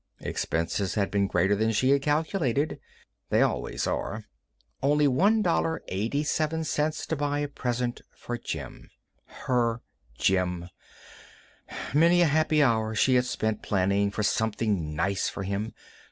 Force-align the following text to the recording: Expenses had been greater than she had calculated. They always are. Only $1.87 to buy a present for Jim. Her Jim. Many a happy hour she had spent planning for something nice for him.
Expenses 0.21 0.95
had 0.95 1.11
been 1.11 1.27
greater 1.27 1.55
than 1.55 1.71
she 1.71 1.91
had 1.91 2.01
calculated. 2.01 2.79
They 3.29 3.43
always 3.43 3.85
are. 3.85 4.23
Only 4.81 5.05
$1.87 5.07 7.05
to 7.05 7.15
buy 7.15 7.37
a 7.37 7.47
present 7.47 8.01
for 8.09 8.35
Jim. 8.39 8.89
Her 9.27 9.83
Jim. 10.17 10.69
Many 11.93 12.21
a 12.21 12.25
happy 12.25 12.63
hour 12.63 12.95
she 12.95 13.13
had 13.13 13.25
spent 13.25 13.61
planning 13.61 14.09
for 14.09 14.23
something 14.23 14.95
nice 14.95 15.29
for 15.29 15.43
him. 15.43 15.71